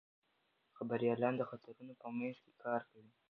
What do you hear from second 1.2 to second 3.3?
د خطرونو په منځ کې کار کوي.